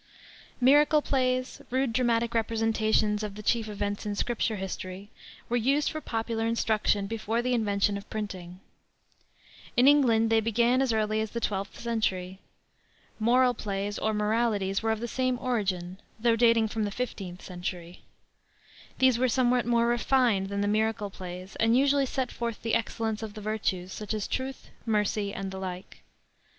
Miracle 0.59 1.03
plays, 1.03 1.61
rude 1.69 1.93
dramatic 1.93 2.33
representations 2.33 3.21
of 3.21 3.35
the 3.35 3.43
chief 3.43 3.69
events 3.69 4.03
in 4.03 4.15
Scripture 4.15 4.55
history, 4.55 5.11
were 5.47 5.55
used 5.57 5.91
for 5.91 6.01
popular 6.01 6.47
instruction 6.47 7.05
before 7.05 7.43
the 7.43 7.53
invention 7.53 7.97
of 7.97 8.09
printing. 8.09 8.59
In 9.77 9.87
England 9.87 10.31
they 10.31 10.39
began 10.39 10.81
as 10.81 10.91
early 10.91 11.21
as 11.21 11.29
the 11.29 11.39
twelfth 11.39 11.79
century. 11.79 12.39
Moral 13.19 13.53
plays, 13.53 13.99
or 13.99 14.11
moralities, 14.11 14.81
were 14.81 14.89
of 14.91 15.01
the 15.01 15.07
same 15.07 15.37
origin, 15.39 15.99
though 16.19 16.35
dating 16.35 16.69
from 16.69 16.83
the 16.83 16.89
fifteenth 16.89 17.43
century. 17.43 18.01
These 18.97 19.19
were 19.19 19.29
somewhat 19.29 19.67
more 19.67 19.85
refined 19.85 20.49
than 20.49 20.61
the 20.61 20.67
miracle 20.67 21.11
plays, 21.11 21.55
and 21.57 21.77
usually 21.77 22.07
set 22.07 22.31
forth 22.31 22.63
the 22.63 22.73
excellence 22.73 23.21
of 23.21 23.35
the 23.35 23.41
virtues, 23.41 23.93
such 23.93 24.15
as 24.15 24.27
truth, 24.27 24.71
mercy, 24.83 25.31
and 25.31 25.51
the 25.51 25.59
like. 25.59 26.01